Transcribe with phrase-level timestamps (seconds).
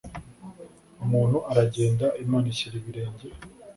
[1.03, 3.27] umuntu aragenda, imana ishyira ibirenge